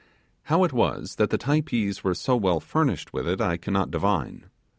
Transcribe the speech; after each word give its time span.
How 0.45 0.63
it 0.63 0.73
was 0.73 1.17
that 1.17 1.29
the 1.29 1.37
Typees 1.37 2.03
were 2.03 2.15
so 2.15 2.35
well 2.35 2.59
furnished 2.59 3.13
with 3.13 3.27
it 3.27 3.39
I 3.39 3.55
cannot 3.55 3.91
divine. 3.91 4.45